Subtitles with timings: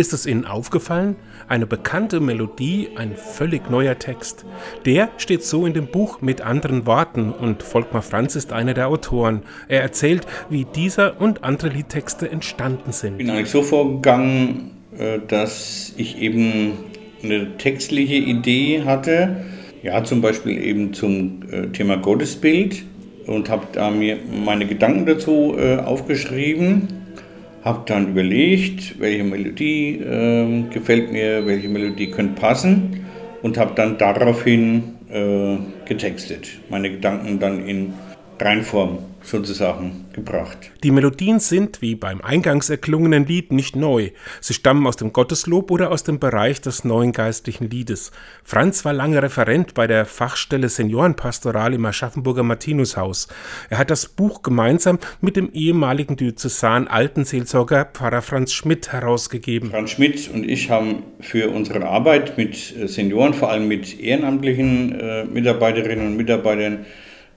[0.00, 1.16] Ist es Ihnen aufgefallen?
[1.46, 4.46] Eine bekannte Melodie, ein völlig neuer Text.
[4.86, 8.88] Der steht so in dem Buch mit anderen Worten und Volkmar Franz ist einer der
[8.88, 9.42] Autoren.
[9.68, 13.20] Er erzählt, wie dieser und andere Liedtexte entstanden sind.
[13.20, 16.78] Ich bin eigentlich so vorgegangen, äh, dass ich eben
[17.22, 19.44] eine textliche Idee hatte,
[19.82, 22.84] ja, zum Beispiel eben zum äh, Thema Gottesbild
[23.26, 26.99] und habe da mir meine Gedanken dazu äh, aufgeschrieben
[27.62, 33.04] habe dann überlegt, welche Melodie äh, gefällt mir, welche Melodie könnte passen
[33.42, 36.48] und habe dann daraufhin äh, getextet.
[36.68, 37.92] Meine Gedanken dann in
[38.40, 40.70] Reinform sozusagen gebracht.
[40.82, 44.10] Die Melodien sind, wie beim eingangs erklungenen Lied, nicht neu.
[44.40, 48.12] Sie stammen aus dem Gotteslob oder aus dem Bereich des neuen geistlichen Liedes.
[48.42, 53.28] Franz war lange Referent bei der Fachstelle Seniorenpastoral im Aschaffenburger Martinushaus.
[53.68, 59.70] Er hat das Buch gemeinsam mit dem ehemaligen Diözesan Altenseelsorger Pfarrer Franz Schmidt herausgegeben.
[59.70, 65.24] Franz Schmidt und ich haben für unsere Arbeit mit Senioren, vor allem mit ehrenamtlichen äh,
[65.24, 66.86] Mitarbeiterinnen und Mitarbeitern,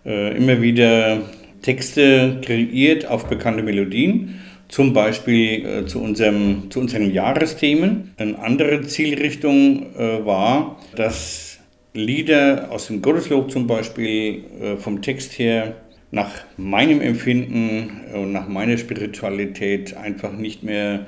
[0.05, 1.21] äh, immer wieder
[1.61, 8.11] Texte kreiert auf bekannte Melodien, zum Beispiel äh, zu, unserem, zu unseren Jahresthemen.
[8.17, 11.59] Eine andere Zielrichtung äh, war, dass
[11.93, 15.75] Lieder aus dem Gotteslob zum Beispiel äh, vom Text her
[16.11, 21.07] nach meinem Empfinden und nach meiner Spiritualität einfach nicht mehr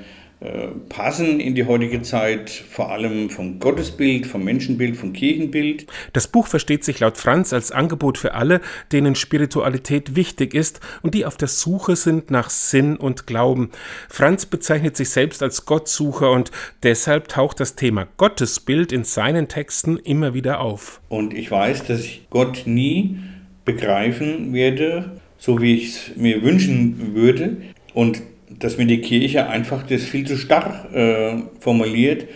[0.89, 5.87] passen in die heutige Zeit, vor allem vom Gottesbild, vom Menschenbild, vom Kirchenbild.
[6.13, 8.61] Das Buch versteht sich laut Franz als Angebot für alle,
[8.91, 13.71] denen Spiritualität wichtig ist und die auf der Suche sind nach Sinn und Glauben.
[14.09, 16.51] Franz bezeichnet sich selbst als Gottsucher und
[16.83, 21.01] deshalb taucht das Thema Gottesbild in seinen Texten immer wieder auf.
[21.09, 23.19] Und ich weiß, dass ich Gott nie
[23.63, 27.57] begreifen werde, so wie ich es mir wünschen würde.
[27.93, 32.27] Und dass mir die Kirche einfach das viel zu starr äh, formuliert.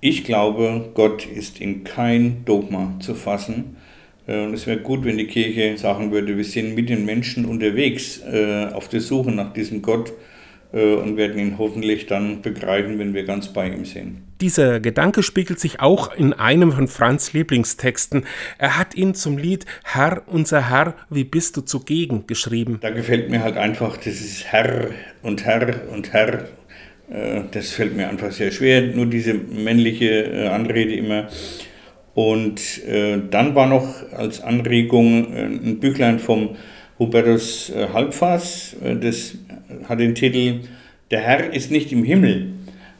[0.00, 3.76] Ich glaube, Gott ist in kein Dogma zu fassen.
[4.26, 7.44] Äh, und es wäre gut, wenn die Kirche sagen würde, wir sind mit den Menschen
[7.44, 10.12] unterwegs äh, auf der Suche nach diesem Gott
[10.74, 14.18] und werden ihn hoffentlich dann begreifen, wenn wir ganz bei ihm sind.
[14.40, 18.26] Dieser Gedanke spiegelt sich auch in einem von Franz Lieblingstexten.
[18.58, 22.78] Er hat ihn zum Lied Herr, unser Herr, wie bist du zugegen geschrieben.
[22.80, 24.88] Da gefällt mir halt einfach dieses Herr
[25.22, 26.48] und Herr und Herr.
[27.08, 31.28] Äh, das fällt mir einfach sehr schwer, nur diese männliche äh, Anrede immer.
[32.14, 36.50] Und dann war noch als Anregung ein Büchlein vom
[36.96, 39.34] Hubertus Halbfass, das
[39.88, 40.60] hat den Titel
[41.10, 42.52] Der Herr ist nicht im Himmel.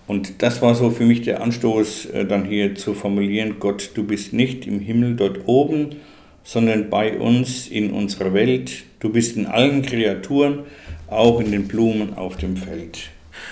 [0.06, 4.04] Und das war so für mich der Anstoß, äh, dann hier zu formulieren, Gott, du
[4.04, 5.96] bist nicht im Himmel dort oben,
[6.42, 8.84] sondern bei uns in unserer Welt.
[9.00, 10.60] Du bist in allen Kreaturen,
[11.08, 13.10] auch in den Blumen auf dem Feld.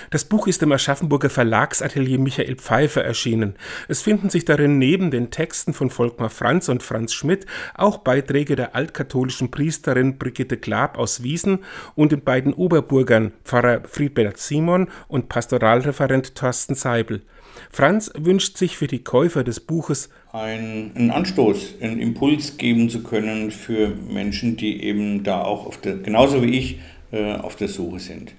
[0.09, 3.55] Das Buch ist im Aschaffenburger Verlagsatelier Michael Pfeiffer erschienen.
[3.87, 8.55] Es finden sich darin neben den Texten von Volkmar Franz und Franz Schmidt auch Beiträge
[8.55, 11.59] der altkatholischen Priesterin Brigitte Glab aus Wiesen
[11.95, 17.21] und den beiden Oberburgern Pfarrer Friedbert Simon und Pastoralreferent Thorsten Seibel.
[17.71, 23.51] Franz wünscht sich für die Käufer des Buches einen Anstoß, einen Impuls geben zu können
[23.51, 26.79] für Menschen, die eben da auch der, genauso wie ich
[27.11, 28.33] äh, auf der Suche sind.